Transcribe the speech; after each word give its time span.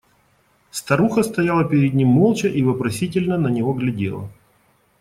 Старуха 0.71 1.21
стояла 1.21 1.63
перед 1.63 1.93
ним 1.93 2.07
молча 2.07 2.47
и 2.47 2.63
вопросительно 2.63 3.37
на 3.37 3.49
него 3.49 3.71
глядела. 3.75 4.31